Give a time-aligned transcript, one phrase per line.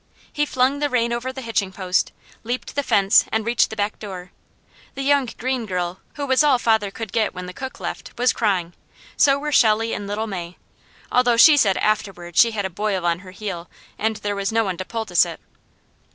[0.33, 2.11] He flung the rein over the hitching post,
[2.43, 4.31] leaped the fence and reached the back door.
[4.95, 8.33] The young green girl, who was all father could get when the cook left, was
[8.33, 8.73] crying.
[9.15, 10.57] So were Shelley and little May,
[11.11, 13.69] although she said afterward she had a boil on her heel
[13.99, 15.39] and there was no one to poultice it.